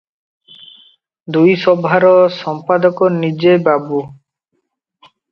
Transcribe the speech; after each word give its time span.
ଦୁଇ 1.35 1.51
ସଭାର 1.63 2.09
ସମ୍ପାଦକ 2.37 3.09
ନିଜେ 3.17 3.53
ବାବୁ। 3.67 4.01